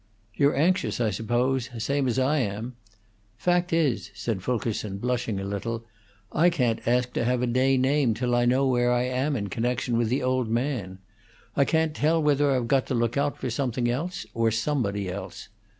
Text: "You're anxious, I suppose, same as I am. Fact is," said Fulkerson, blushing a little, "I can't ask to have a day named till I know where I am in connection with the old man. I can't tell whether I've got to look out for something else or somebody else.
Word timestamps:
"You're 0.33 0.55
anxious, 0.55 0.99
I 0.99 1.11
suppose, 1.11 1.69
same 1.77 2.07
as 2.07 2.17
I 2.17 2.39
am. 2.39 2.75
Fact 3.37 3.71
is," 3.71 4.09
said 4.15 4.41
Fulkerson, 4.41 4.97
blushing 4.97 5.39
a 5.39 5.43
little, 5.43 5.85
"I 6.31 6.49
can't 6.49 6.79
ask 6.87 7.13
to 7.13 7.23
have 7.23 7.43
a 7.43 7.45
day 7.45 7.77
named 7.77 8.15
till 8.17 8.33
I 8.33 8.45
know 8.45 8.65
where 8.65 8.91
I 8.91 9.03
am 9.03 9.35
in 9.35 9.49
connection 9.49 9.99
with 9.99 10.09
the 10.09 10.23
old 10.23 10.47
man. 10.49 10.97
I 11.55 11.65
can't 11.65 11.93
tell 11.95 12.19
whether 12.19 12.49
I've 12.49 12.67
got 12.67 12.87
to 12.87 12.95
look 12.95 13.15
out 13.15 13.37
for 13.37 13.51
something 13.51 13.87
else 13.91 14.25
or 14.33 14.49
somebody 14.49 15.07
else. 15.07 15.49